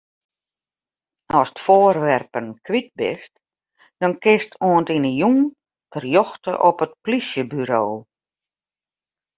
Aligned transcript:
Ast 1.39 1.57
foarwerpen 1.65 2.47
kwyt 2.65 2.89
bist, 2.99 3.33
dan 3.99 4.11
kinst 4.23 4.51
oant 4.69 4.89
yn 4.95 5.07
'e 5.09 5.13
jûn 5.21 5.39
terjochte 5.91 6.53
op 6.69 6.77
it 6.85 6.93
plysjeburo. 7.03 7.83